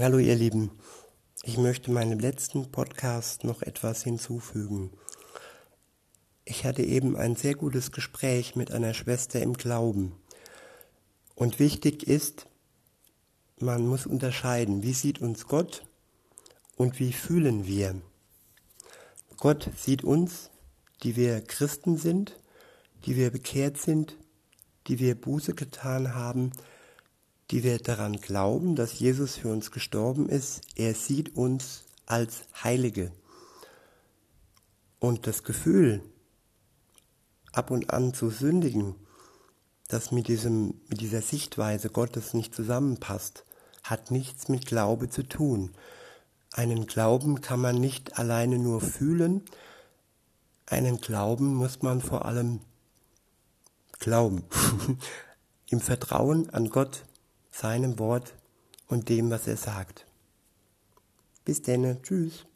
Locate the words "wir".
17.66-18.00, 21.16-21.40, 23.16-23.32, 25.00-25.20, 27.62-27.78